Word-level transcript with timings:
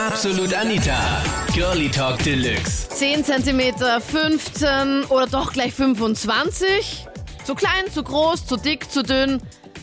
Absolut 0.00 0.54
Anita. 0.54 1.22
Girlie 1.52 1.90
Talk 1.90 2.22
Deluxe. 2.22 2.88
10 2.88 3.22
cm, 3.22 3.74
15 4.00 5.04
oder 5.10 5.26
doch 5.26 5.52
gleich 5.52 5.74
25? 5.74 7.06
Zu 7.44 7.54
klein, 7.54 7.84
zu 7.92 8.02
groß, 8.02 8.46
zu 8.46 8.56
dick, 8.56 8.90
zu 8.90 9.02
dünn. 9.02 9.42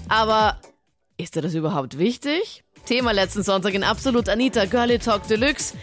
Aber 0.09 0.59
ist 1.17 1.35
dir 1.35 1.43
das 1.43 1.53
überhaupt 1.53 1.99
wichtig? 1.99 2.63
Thema 2.87 3.11
letzten 3.11 3.43
Sonntag 3.43 3.75
in 3.75 3.83
Absolut 3.83 4.27
Anita 4.27 4.65
Girlie 4.65 4.97
Talk 4.97 5.27
Deluxe. 5.27 5.75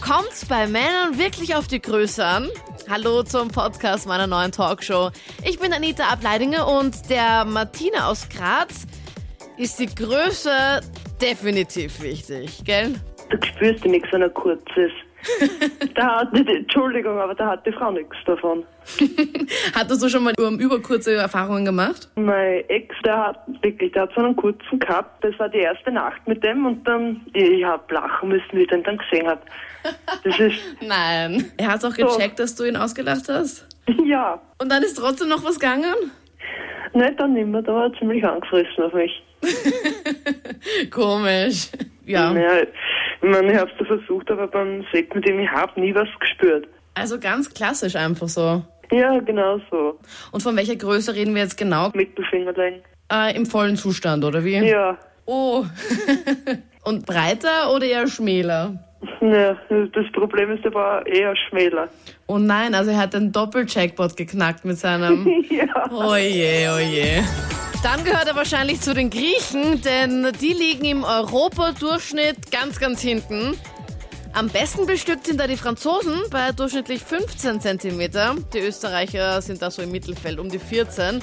Kommt's 0.00 0.44
bei 0.44 0.68
Männern 0.68 1.18
wirklich 1.18 1.56
auf 1.56 1.66
die 1.66 1.82
Größe 1.82 2.24
an? 2.24 2.48
Hallo 2.88 3.24
zum 3.24 3.48
Podcast 3.48 4.06
meiner 4.06 4.28
neuen 4.28 4.52
Talkshow. 4.52 5.10
Ich 5.42 5.58
bin 5.58 5.72
Anita 5.72 6.04
Ableidinger 6.04 6.68
und 6.68 7.10
der 7.10 7.44
Martina 7.44 8.06
aus 8.06 8.28
Graz 8.28 8.86
ist 9.56 9.80
die 9.80 9.92
Größe 9.92 10.82
definitiv 11.20 12.00
wichtig, 12.00 12.62
gell? 12.64 12.94
Du 13.32 13.46
spürst 13.46 13.84
nichts, 13.84 14.08
wenn 14.12 14.22
er 14.22 14.30
kurz 14.30 14.62
ist. 14.76 14.94
da 15.94 16.20
hat, 16.20 16.34
Entschuldigung, 16.34 17.18
aber 17.18 17.34
da 17.34 17.52
hat 17.52 17.64
die 17.64 17.72
Frau 17.72 17.92
nichts 17.92 18.16
davon. 18.26 18.64
Hattest 19.74 20.02
du 20.02 20.08
schon 20.08 20.24
mal 20.24 20.34
um 20.38 20.58
überkurze 20.58 21.14
Erfahrungen 21.14 21.64
gemacht? 21.64 22.08
Mein 22.16 22.68
Ex, 22.68 22.94
der 23.04 23.28
hat 23.28 23.38
wirklich, 23.62 23.92
der 23.92 24.02
hat 24.02 24.10
so 24.14 24.20
einen 24.20 24.34
kurzen 24.34 24.80
gehabt. 24.80 25.22
Das 25.22 25.38
war 25.38 25.48
die 25.48 25.58
erste 25.58 25.92
Nacht 25.92 26.26
mit 26.26 26.42
dem 26.42 26.66
und 26.66 26.86
dann, 26.86 27.20
ich 27.32 27.64
hab 27.64 27.90
lachen 27.90 28.30
müssen, 28.30 28.48
wie 28.52 28.62
ich 28.62 28.68
den 28.68 28.82
dann 28.82 28.98
gesehen 28.98 29.28
hab. 29.28 29.44
Das 30.24 30.38
ist, 30.38 30.58
Nein. 30.80 31.52
Er 31.56 31.68
hat 31.68 31.84
auch 31.84 31.94
gecheckt, 31.94 32.38
dass 32.40 32.56
du 32.56 32.64
ihn 32.64 32.76
ausgelacht 32.76 33.28
hast? 33.28 33.66
ja, 34.04 34.40
Und 34.58 34.70
dann 34.70 34.82
ist 34.82 34.94
trotzdem 34.94 35.28
noch 35.28 35.44
was 35.44 35.58
gegangen? 35.58 35.94
nicht 36.94 37.18
dann 37.18 37.32
nimmer, 37.32 37.62
da 37.62 37.72
war 37.72 37.84
er 37.84 37.98
ziemlich 37.98 38.24
angefressen 38.24 38.84
auf 38.84 38.92
mich. 38.92 39.22
Komisch. 40.90 41.68
Ja. 42.04 42.32
Ja, 42.32 42.66
ich 43.22 43.28
meine, 43.30 43.52
ich 43.52 43.58
hab's 43.58 43.72
da 43.78 43.84
versucht, 43.84 44.30
aber 44.30 44.48
beim 44.48 44.84
Sex 44.92 45.14
mit 45.14 45.26
ihm, 45.28 45.40
ich 45.40 45.50
hab 45.50 45.76
nie 45.76 45.94
was 45.94 46.08
gespürt. 46.18 46.66
Also 46.94 47.18
ganz 47.18 47.52
klassisch 47.52 47.96
einfach 47.96 48.28
so. 48.28 48.62
Ja, 48.90 49.18
genau 49.20 49.58
so. 49.70 49.98
Und 50.32 50.42
von 50.42 50.56
welcher 50.56 50.76
Größe 50.76 51.14
reden 51.14 51.34
wir 51.34 51.42
jetzt 51.42 51.56
genau? 51.56 51.90
Mittelfingerling. 51.94 52.82
Äh, 53.10 53.34
Im 53.36 53.46
vollen 53.46 53.76
Zustand, 53.76 54.24
oder 54.24 54.44
wie? 54.44 54.58
Ja. 54.58 54.98
Oh. 55.24 55.64
Und 56.84 57.06
breiter 57.06 57.72
oder 57.74 57.86
eher 57.86 58.06
schmäler? 58.08 58.84
Ja, 59.20 59.56
das 59.70 60.12
Problem 60.12 60.50
ist, 60.52 60.64
er 60.64 60.74
war 60.74 61.06
eher 61.06 61.34
schmäler. 61.48 61.88
Oh 62.26 62.38
nein, 62.38 62.74
also 62.74 62.90
er 62.90 62.98
hat 62.98 63.14
den 63.14 63.32
Doppel-Jackpot 63.32 64.16
geknackt 64.16 64.64
mit 64.64 64.78
seinem... 64.78 65.26
ja. 65.50 65.90
Oje, 65.92 66.72
oje. 66.74 67.24
Dann 67.82 68.04
gehört 68.04 68.28
er 68.28 68.36
wahrscheinlich 68.36 68.80
zu 68.80 68.94
den 68.94 69.10
Griechen, 69.10 69.82
denn 69.82 70.32
die 70.40 70.52
liegen 70.52 70.84
im 70.84 71.02
Europadurchschnitt 71.02 72.52
ganz, 72.52 72.78
ganz 72.78 73.00
hinten. 73.00 73.58
Am 74.32 74.48
besten 74.48 74.86
bestückt 74.86 75.26
sind 75.26 75.40
da 75.40 75.48
die 75.48 75.56
Franzosen 75.56 76.14
bei 76.30 76.52
durchschnittlich 76.52 77.02
15 77.02 77.60
cm. 77.60 78.00
Die 78.54 78.58
Österreicher 78.60 79.42
sind 79.42 79.62
da 79.62 79.70
so 79.70 79.82
im 79.82 79.90
Mittelfeld 79.90 80.38
um 80.38 80.48
die 80.48 80.60
14. 80.60 81.20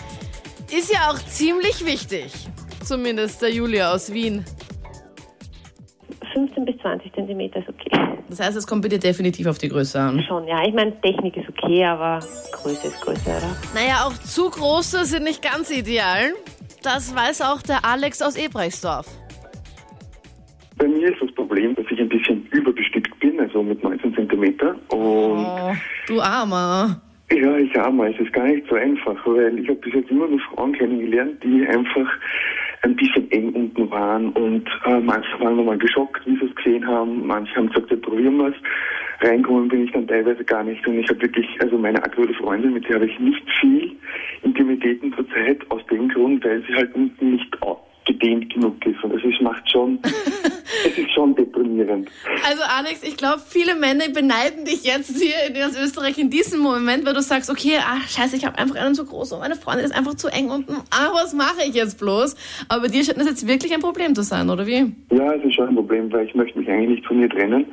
Ist 0.70 0.92
ja 0.92 1.10
auch 1.10 1.20
ziemlich 1.28 1.86
wichtig. 1.86 2.32
Zumindest 2.86 3.42
der 3.42 3.52
Julia 3.52 3.94
aus 3.94 4.12
Wien. 4.12 4.44
15 6.48 6.66
bis 6.66 6.78
20 6.78 7.14
Zentimeter 7.14 7.60
ist 7.60 7.70
okay. 7.70 7.90
Das 8.30 8.40
heißt, 8.40 8.56
es 8.58 8.66
kommt 8.66 8.86
dir 8.90 8.98
definitiv 9.00 9.48
auf 9.48 9.58
die 9.58 9.68
Größe 9.70 10.00
an. 10.00 10.22
Schon, 10.28 10.48
ja. 10.48 10.66
Ich 10.66 10.74
meine, 10.74 11.00
Technik 11.02 11.36
ist 11.38 11.50
okay, 11.50 11.84
aber 11.86 12.20
Größe 12.54 12.88
ist 12.88 13.02
Größe, 13.02 13.30
oder? 13.30 13.56
Naja, 13.74 14.06
auch 14.06 14.14
zu 14.14 14.50
große 14.50 15.06
sind 15.06 15.24
nicht 15.24 15.42
ganz 15.44 15.70
ideal. 15.72 16.34
Das 16.84 17.14
weiß 17.14 17.42
auch 17.42 17.62
der 17.62 17.84
Alex 17.84 18.22
aus 18.22 18.38
Ebrechtsdorf. 18.38 19.08
Bei 20.78 20.88
mir 20.88 21.12
ist 21.12 21.22
das 21.22 21.32
Problem, 21.36 21.76
dass 21.76 21.86
ich 21.90 22.00
ein 22.00 22.08
bisschen 22.08 22.46
überbestückt 22.52 23.20
bin, 23.20 23.38
also 23.40 23.62
mit 23.62 23.84
19 23.84 24.16
Zentimeter. 24.16 24.76
Und 24.90 25.46
Oh, 25.46 25.74
du 26.08 26.22
Armer. 26.22 27.02
ja, 27.32 27.58
ich 27.58 27.78
arme, 27.78 28.14
es 28.14 28.20
ist 28.22 28.32
gar 28.32 28.46
nicht 28.46 28.66
so 28.70 28.76
einfach, 28.76 29.16
weil 29.26 29.60
ich 29.60 29.68
habe 29.68 29.80
bis 29.80 29.94
jetzt 29.94 30.10
immer 30.10 30.28
nur 30.28 30.40
Frauen 30.40 30.72
kennengelernt, 30.72 31.44
die 31.44 31.68
einfach 31.68 32.08
ein 32.82 32.96
bisschen 32.96 33.30
eng 33.32 33.50
unten 33.54 33.90
waren 33.92 34.30
und 34.30 34.68
äh, 34.86 35.00
manche 35.00 35.40
waren 35.40 35.58
nochmal 35.58 35.78
geschockt, 35.78 36.26
wie 36.26 36.38
sie 36.38 36.46
es 36.46 36.56
gesehen 36.56 36.88
haben. 36.88 37.26
Manche 37.28 37.56
haben 37.56 37.68
gesagt, 37.68 37.92
ja, 37.92 37.98
probieren 37.98 38.38
wir 38.38 38.48
es. 38.48 38.56
Reinkommen 39.22 39.68
bin 39.68 39.84
ich 39.86 39.92
dann 39.92 40.08
teilweise 40.08 40.44
gar 40.46 40.64
nicht 40.64 40.86
und 40.88 40.98
ich 41.00 41.10
habe 41.10 41.22
wirklich, 41.22 41.46
also 41.62 41.78
meine 41.78 42.02
aktuelle 42.02 42.34
Freundin, 42.36 42.74
mit 42.74 42.88
der 42.88 42.96
habe 42.96 43.06
ich 43.08 43.20
nicht 43.20 43.44
viel 43.60 43.92
Intimitäten 44.44 45.14
zurzeit, 45.14 45.60
aus 45.70 45.86
dem 45.88 46.08
Grund, 46.08 46.44
weil 46.46 46.64
sie 46.68 46.74
halt 46.76 46.96
unten 46.96 47.32
nicht 47.32 47.62
au- 47.62 47.82
gedehnt 48.06 48.52
genug 48.54 48.84
ist 48.86 49.04
und 49.04 49.14
das 49.14 49.24
ist, 49.24 49.40
macht 49.42 49.70
schon, 49.70 50.00
es 50.86 50.98
ist 50.98 51.12
schon 51.12 51.36
deprimierend. 51.36 52.10
Also 52.50 52.64
Alex, 52.80 53.04
ich 53.04 53.18
glaube, 53.18 53.42
viele 53.46 53.76
Männer 53.76 54.06
beneiden 54.08 54.64
dich 54.64 54.86
jetzt 54.86 55.22
hier 55.22 55.36
in 55.50 55.54
ganz 55.54 55.78
Österreich 55.78 56.18
in 56.18 56.30
diesem 56.30 56.62
Moment, 56.62 57.06
weil 57.06 57.14
du 57.14 57.22
sagst, 57.22 57.50
okay, 57.50 57.74
ach 57.78 58.08
scheiße, 58.08 58.38
ich 58.38 58.46
habe 58.46 58.58
einfach 58.58 58.78
einen 58.78 58.96
zu 58.96 59.04
groß 59.04 59.34
und 59.34 59.40
meine 59.40 59.56
Freundin 59.56 59.86
ist 59.86 59.94
einfach 59.94 60.16
zu 60.16 60.30
eng 60.30 60.50
unten. 60.50 60.76
Ah, 60.90 61.10
was 61.12 61.34
mache 61.34 61.68
ich 61.68 61.76
jetzt 61.76 62.00
bloß? 62.00 62.38
Aber 62.70 62.88
dir 62.88 63.04
scheint 63.04 63.18
das 63.18 63.28
jetzt 63.28 63.46
wirklich 63.46 63.74
ein 63.74 63.82
Problem 63.82 64.16
zu 64.16 64.24
sein, 64.24 64.50
oder 64.50 64.66
wie? 64.66 64.94
Ja, 65.12 65.34
es 65.34 65.44
ist 65.44 65.56
schon 65.56 65.68
ein 65.68 65.76
Problem, 65.76 66.10
weil 66.14 66.26
ich 66.26 66.36
möchte 66.36 66.58
mich 66.58 66.70
eigentlich 66.70 67.00
nicht 67.00 67.06
von 67.06 67.20
ihr 67.20 67.30
trennen. 67.30 67.66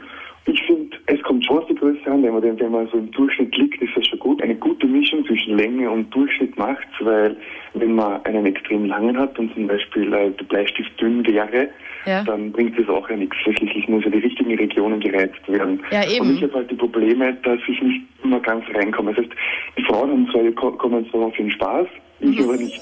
Ich 0.48 0.62
finde, 0.62 0.96
es 1.06 1.20
kommt 1.22 1.44
schon 1.44 1.58
auf 1.58 1.66
die 1.66 1.74
Größe 1.74 2.06
an, 2.06 2.22
wenn 2.22 2.32
man, 2.32 2.42
wenn 2.42 2.70
man 2.70 2.86
so 2.88 2.98
im 2.98 3.10
Durchschnitt 3.10 3.56
liegt, 3.56 3.82
ist 3.82 3.96
das 3.96 4.06
schon 4.06 4.18
gut. 4.20 4.40
Eine 4.42 4.54
gute 4.54 4.86
Mischung 4.86 5.26
zwischen 5.26 5.56
Länge 5.56 5.90
und 5.90 6.08
Durchschnitt 6.14 6.56
macht's, 6.56 6.86
weil 7.00 7.36
wenn 7.74 7.94
man 7.96 8.24
einen 8.24 8.46
extrem 8.46 8.84
langen 8.84 9.18
hat 9.18 9.36
und 9.40 9.52
zum 9.54 9.66
Beispiel 9.66 10.12
äh, 10.14 10.30
der 10.30 10.44
Bleistift 10.44 11.00
dünn 11.00 11.26
wäre, 11.26 11.68
Ja. 12.06 12.22
dann 12.22 12.52
bringt 12.52 12.78
das 12.78 12.88
auch 12.88 13.10
ja 13.10 13.16
nichts. 13.16 13.36
Schließlich 13.38 13.88
muss 13.88 14.04
ja 14.04 14.10
die 14.10 14.18
richtigen 14.18 14.54
Regionen 14.56 15.00
gereizt 15.00 15.48
werden. 15.48 15.82
Ja, 15.90 16.08
eben. 16.08 16.20
Und 16.28 16.36
ich 16.36 16.42
habe 16.44 16.54
halt 16.54 16.70
die 16.70 16.76
Probleme, 16.76 17.34
dass 17.42 17.58
ich 17.66 17.82
nicht 17.82 18.02
immer 18.22 18.38
ganz 18.38 18.64
reinkomme. 18.72 19.14
Das 19.14 19.24
heißt, 19.24 19.34
die 19.78 19.82
Frauen 19.84 20.10
haben 20.12 20.28
zwar, 20.30 20.42
ko- 20.52 20.76
kommen 20.78 21.10
zwar 21.10 21.22
auf 21.22 21.34
den 21.36 21.50
Spaß, 21.50 21.88
ich 22.20 22.40
aber 22.40 22.56
nicht. 22.56 22.80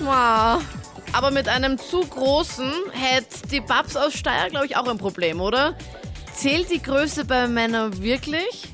Wow. 0.00 0.62
Aber 1.16 1.30
mit 1.30 1.48
einem 1.48 1.78
zu 1.78 2.00
großen 2.00 2.70
hätte 2.92 3.48
die 3.50 3.60
Babs 3.60 3.96
aus 3.96 4.12
Steyr, 4.12 4.50
glaube 4.50 4.66
ich, 4.66 4.76
auch 4.76 4.86
ein 4.86 4.98
Problem, 4.98 5.40
oder? 5.40 5.74
Zählt 6.36 6.70
die 6.70 6.82
Größe 6.82 7.24
bei 7.26 7.48
Männern 7.48 7.90
wirklich? 8.02 8.68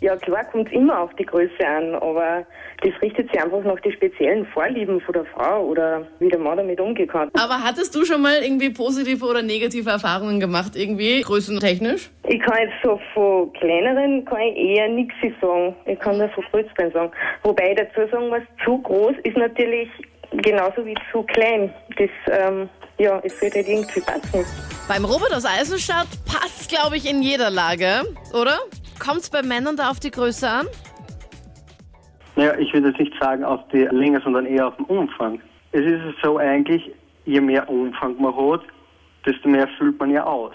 Ja, 0.00 0.16
klar 0.16 0.44
kommt 0.50 0.72
immer 0.72 0.98
auf 0.98 1.14
die 1.14 1.24
Größe 1.24 1.64
an, 1.64 1.94
aber 1.94 2.44
das 2.82 2.90
richtet 3.00 3.30
sich 3.30 3.40
einfach 3.40 3.62
nach 3.62 3.78
den 3.80 3.92
speziellen 3.92 4.44
Vorlieben 4.46 5.00
von 5.00 5.12
der 5.12 5.26
Frau 5.26 5.64
oder 5.64 6.04
wie 6.18 6.28
der 6.28 6.40
Mann 6.40 6.56
damit 6.56 6.80
umgehen 6.80 7.06
kann. 7.06 7.30
Aber 7.34 7.62
hattest 7.62 7.94
du 7.94 8.04
schon 8.04 8.20
mal 8.20 8.42
irgendwie 8.42 8.70
positive 8.70 9.24
oder 9.24 9.42
negative 9.42 9.90
Erfahrungen 9.90 10.40
gemacht, 10.40 10.72
irgendwie 10.74 11.20
größentechnisch? 11.20 12.10
Ich 12.26 12.40
kann 12.40 12.58
jetzt 12.62 12.82
so 12.82 12.98
von 13.14 13.52
kleineren 13.52 14.24
kann 14.24 14.40
ich 14.40 14.56
eher 14.56 14.88
nichts 14.88 15.14
sagen. 15.40 15.76
Ich 15.86 16.00
kann 16.00 16.18
nur 16.18 16.30
von 16.30 16.42
größeren 16.50 16.90
sagen. 16.90 17.12
Wobei 17.44 17.70
ich 17.70 17.76
dazu 17.76 18.10
sagen 18.10 18.28
muss, 18.28 18.42
zu 18.64 18.78
groß 18.78 19.14
ist 19.22 19.36
natürlich 19.36 19.88
genauso 20.32 20.84
wie 20.84 20.94
zu 21.12 21.22
klein. 21.22 21.72
Das, 21.96 22.10
ähm, 22.28 22.68
ja, 22.98 23.20
es 23.24 23.40
wird 23.40 23.54
halt 23.54 23.68
irgendwie 23.68 24.00
passen. 24.00 24.44
Beim 24.88 25.04
Robert 25.04 25.32
aus 25.34 25.44
Eisenstadt 25.44 26.08
passt, 26.26 26.68
glaube 26.68 26.96
ich, 26.96 27.08
in 27.08 27.22
jeder 27.22 27.50
Lage, 27.50 28.02
oder? 28.32 28.58
Kommt 28.98 29.20
es 29.20 29.30
bei 29.30 29.42
Männern 29.42 29.76
da 29.76 29.90
auf 29.90 30.00
die 30.00 30.10
Größe 30.10 30.48
an? 30.48 30.66
Naja, 32.36 32.54
ich 32.58 32.72
würde 32.72 32.88
jetzt 32.88 33.00
nicht 33.00 33.12
sagen 33.20 33.44
auf 33.44 33.60
die 33.72 33.88
Länge, 33.90 34.20
sondern 34.22 34.46
eher 34.46 34.68
auf 34.68 34.76
den 34.76 34.86
Umfang. 34.86 35.40
Es 35.72 35.82
ist 35.82 36.00
so 36.22 36.38
eigentlich, 36.38 36.90
je 37.24 37.40
mehr 37.40 37.68
Umfang 37.68 38.20
man 38.20 38.34
hat, 38.34 38.62
desto 39.26 39.48
mehr 39.48 39.68
füllt 39.78 39.98
man 39.98 40.10
ja 40.10 40.24
aus. 40.24 40.54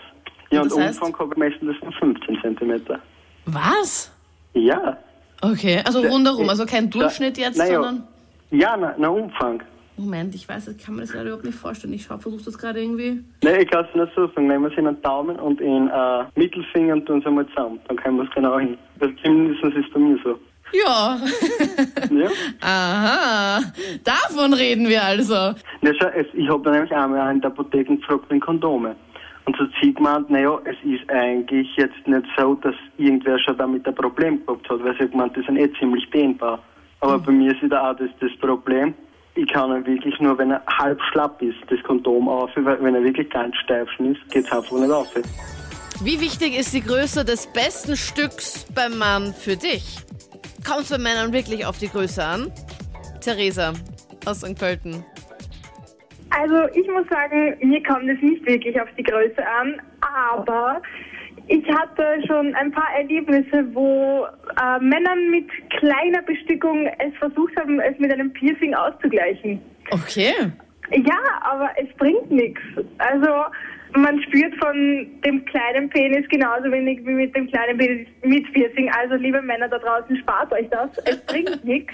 Ja, 0.52 0.62
Und 0.62 0.74
und? 0.74 0.84
Umfang 0.84 1.18
habe 1.18 1.30
ich 1.34 1.38
meistens 1.38 1.81
nur 1.81 1.92
15 1.94 2.42
Zentimeter. 2.42 3.00
Was? 3.46 4.12
Ja. 4.53 4.97
Okay, 5.42 5.81
also 5.86 6.02
rundherum, 6.02 6.50
also 6.50 6.66
kein 6.66 6.90
Durchschnitt 6.90 7.38
jetzt, 7.38 7.57
naja. 7.57 7.81
sondern... 7.81 8.07
Ja, 8.51 8.78
na, 8.78 8.95
na 8.97 9.09
Umfang. 9.09 9.61
Moment, 9.97 10.35
ich 10.35 10.47
weiß, 10.47 10.67
ich 10.67 10.78
kann 10.78 10.95
mir 10.95 11.01
das 11.01 11.13
leider 11.13 11.28
überhaupt 11.28 11.45
nicht 11.45 11.57
vorstellen. 11.57 11.94
Ich 11.94 12.06
versuche 12.06 12.44
das 12.44 12.57
gerade 12.57 12.81
irgendwie. 12.81 13.23
Nein, 13.44 13.61
ich 13.61 13.69
kann 13.69 13.85
es 13.85 13.95
nicht 13.95 14.13
so 14.13 14.28
sagen. 14.28 14.47
Nehmen 14.47 14.63
wir 14.66 14.72
es 14.72 14.78
in 14.78 14.85
den 14.85 15.01
Daumen 15.01 15.38
und 15.38 15.61
in 15.61 15.88
äh, 15.88 16.25
Mittelfinger 16.35 16.94
und 16.95 17.06
tun 17.06 17.19
es 17.19 17.25
einmal 17.25 17.47
zusammen. 17.47 17.80
Dann 17.88 17.97
können 17.97 18.18
wir 18.18 18.24
es 18.24 18.30
genau 18.31 18.59
hin. 18.59 18.77
Weil 19.00 19.15
zumindest 19.24 19.63
ist 19.63 19.86
es 19.86 19.94
bei 19.94 20.00
mir 20.00 20.18
so. 20.24 20.38
Ja. 20.74 21.18
Ja. 22.12 22.30
Aha. 22.62 23.59
Davon 24.03 24.53
reden 24.53 24.88
wir 24.88 25.03
also. 25.03 25.53
Na, 25.81 25.92
schau, 26.00 26.07
es, 26.15 26.27
ich 26.33 26.47
habe 26.50 26.69
nämlich 26.69 26.92
einmal 26.92 27.33
in 27.33 27.42
der 27.42 27.51
Apotheke 27.51 27.95
gefragt 27.95 28.25
wegen 28.30 28.42
Kondome. 28.42 28.95
Und 29.45 29.56
so 29.57 29.63
hat 29.63 29.71
sie 29.81 29.94
gemeint, 29.94 30.30
naja, 30.30 30.59
es 30.65 30.75
ist 30.83 31.09
eigentlich 31.09 31.68
jetzt 31.77 32.07
nicht 32.07 32.25
so, 32.38 32.56
dass 32.56 32.75
irgendwer 32.97 33.39
schon 33.39 33.57
damit 33.57 33.88
ein 33.88 33.95
Problem 33.95 34.45
gehabt 34.45 34.69
hat, 34.69 34.83
weil 34.83 34.94
sie 34.97 35.03
hat 35.03 35.12
gemeint, 35.12 35.36
die 35.36 35.44
sind 35.44 35.57
eh 35.57 35.71
ziemlich 35.80 36.09
dehnbar. 36.12 36.59
Aber 37.00 37.19
bei 37.19 37.31
mir 37.31 37.51
ist 37.51 37.62
wieder 37.62 37.89
auch 37.89 37.95
das, 37.95 38.09
das 38.19 38.31
Problem, 38.39 38.94
ich 39.36 39.47
kann 39.51 39.71
ihn 39.71 39.86
wirklich 39.86 40.19
nur, 40.19 40.38
wenn 40.38 40.51
er 40.51 40.63
halb 40.80 41.00
schlapp 41.12 41.42
ist, 41.42 41.57
das 41.69 41.81
Kondom 41.83 42.30
auf, 42.30 42.50
weil 42.56 42.81
wenn 42.81 42.95
er 42.95 43.03
wirklich 43.03 43.30
ganz 43.30 43.56
steif 43.57 43.89
ist, 44.00 44.30
geht 44.31 44.45
es 44.45 44.51
einfach 44.51 44.77
nicht 44.77 44.92
auf. 44.92 45.07
Wie 46.01 46.19
wichtig 46.19 46.57
ist 46.57 46.74
die 46.74 46.81
Größe 46.81 47.24
des 47.24 47.47
besten 47.47 47.95
Stücks 47.95 48.65
beim 48.74 48.97
Mann 48.97 49.33
für 49.33 49.56
dich? 49.56 50.00
Kommt 50.65 50.81
es 50.81 50.89
bei 50.89 50.97
Männern 50.97 51.31
wirklich 51.31 51.65
auf 51.65 51.77
die 51.77 51.89
Größe 51.89 52.24
an? 52.24 52.51
Theresa 53.21 53.74
aus 54.25 54.39
St. 54.39 54.57
Pölten. 54.57 55.06
Also 56.31 56.68
ich 56.74 56.88
muss 56.89 57.07
sagen, 57.07 57.57
mir 57.62 57.81
kommt 57.83 58.09
es 58.09 58.21
nicht 58.21 58.45
wirklich 58.45 58.80
auf 58.81 58.89
die 58.97 59.03
Größe 59.03 59.45
an, 59.45 59.81
aber 60.01 60.81
ich 61.47 61.68
hatte 61.69 62.21
schon 62.25 62.56
ein 62.56 62.71
paar 62.71 62.89
Erlebnisse, 62.97 63.65
wo 63.74 64.25
äh, 64.25 64.80
Männern 64.80 65.30
mit 65.30 65.47
kleiner 65.69 66.21
Bestückung 66.24 66.88
es 67.00 67.15
versucht 67.19 67.56
haben, 67.57 67.80
es 67.80 67.97
mit 68.00 68.12
einem 68.12 68.33
Piercing 68.33 68.74
auszugleichen. 68.74 69.62
Okay. 69.92 70.33
Ja, 70.92 71.19
aber 71.42 71.69
es 71.77 71.88
bringt 71.97 72.30
nichts. 72.31 72.62
Also 72.97 73.27
man 73.95 74.21
spürt 74.24 74.56
von 74.57 75.07
dem 75.25 75.45
kleinen 75.45 75.89
Penis 75.89 76.27
genauso 76.30 76.71
wenig 76.71 77.00
wie 77.06 77.13
mit 77.13 77.36
dem 77.36 77.47
kleinen 77.50 77.77
Penis 77.77 78.07
mit 78.24 78.51
Piercing. 78.53 78.92
Also 78.92 79.15
liebe 79.15 79.42
Männer 79.42 79.68
da 79.68 79.77
draußen, 79.77 80.18
spart 80.18 80.51
euch 80.51 80.68
das. 80.69 80.97
Es 81.06 81.19
bringt 81.25 81.63
nichts. 81.63 81.94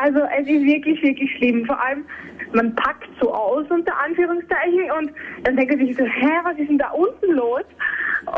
Also 0.00 0.20
es 0.38 0.46
ist 0.46 0.64
wirklich, 0.64 1.02
wirklich 1.02 1.30
schlimm. 1.36 1.64
Vor 1.66 1.80
allem, 1.82 2.04
man 2.52 2.74
packt 2.76 3.08
so 3.20 3.32
aus 3.32 3.66
unter 3.70 3.92
Anführungszeichen 4.00 4.90
und 4.98 5.12
dann 5.44 5.56
denkt 5.56 5.76
man 5.76 5.86
sich 5.86 5.96
so, 5.96 6.04
hä, 6.04 6.30
was 6.44 6.58
ist 6.58 6.68
denn 6.68 6.78
da 6.78 6.90
unten 6.90 7.32
los? 7.32 7.64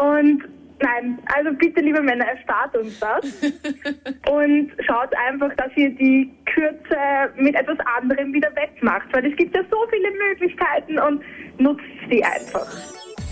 Und 0.00 0.44
nein, 0.80 1.18
also 1.34 1.50
bitte 1.56 1.80
liebe 1.80 2.02
Männer, 2.02 2.24
erspart 2.24 2.76
uns 2.76 2.98
das. 3.00 3.24
und 4.30 4.70
schaut 4.86 5.14
einfach, 5.28 5.54
dass 5.56 5.70
ihr 5.76 5.90
die 5.90 6.32
Kürze 6.46 7.32
mit 7.36 7.54
etwas 7.54 7.78
anderem 7.98 8.32
wieder 8.32 8.50
wettmacht. 8.54 9.06
Weil 9.12 9.26
es 9.30 9.36
gibt 9.36 9.54
ja 9.54 9.62
so 9.70 9.76
viele 9.90 10.10
Möglichkeiten 10.28 10.98
und 10.98 11.22
nutzt 11.58 11.82
sie 12.10 12.22
einfach. 12.24 12.66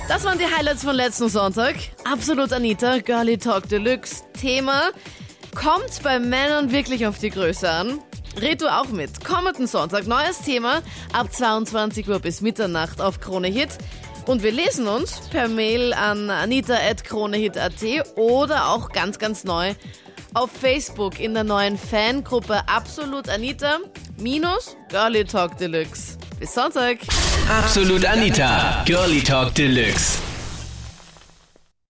Das 0.09 0.25
waren 0.25 0.39
die 0.39 0.47
Highlights 0.47 0.85
von 0.85 0.97
letzten 0.97 1.29
Sonntag. 1.29 1.77
Absolut 2.11 2.53
Anita, 2.53 2.99
Girly 2.99 3.39
Talk 3.39 3.69
Deluxe. 3.69 4.25
Thema, 4.33 4.91
kommt 5.55 6.03
bei 6.03 6.19
Männern 6.19 6.73
wirklich 6.73 7.07
auf 7.07 7.19
die 7.19 7.31
Größe 7.31 7.71
an? 7.71 8.01
Red 8.41 8.62
du 8.62 8.69
auch 8.69 8.89
mit. 8.89 9.25
Kommenden 9.25 9.67
Sonntag, 9.67 10.07
neues 10.07 10.41
Thema, 10.43 10.83
ab 11.12 11.33
22 11.33 12.09
Uhr 12.09 12.21
bis 12.21 12.41
Mitternacht 12.41 13.01
auf 13.01 13.21
Krone 13.21 13.49
Hit. 13.49 13.71
Und 14.31 14.44
wir 14.44 14.53
lesen 14.53 14.87
uns 14.87 15.23
per 15.32 15.49
Mail 15.49 15.93
an 15.93 16.31
anita.kronehit.at 16.31 17.82
oder 18.15 18.69
auch 18.69 18.91
ganz, 18.91 19.19
ganz 19.19 19.43
neu 19.43 19.75
auf 20.35 20.53
Facebook 20.53 21.19
in 21.19 21.35
der 21.35 21.43
neuen 21.43 21.77
Fangruppe 21.77 22.61
Absolut 22.69 23.29
Anita 23.29 23.79
minus 24.19 24.77
Girly 24.88 25.25
Talk 25.25 25.59
Deluxe. 25.59 26.17
Bis 26.38 26.55
Sonntag. 26.55 26.99
Absolut 27.49 28.05
Anita, 28.05 28.85
Girlie 28.85 29.21
Talk 29.21 29.53
Deluxe. 29.56 30.19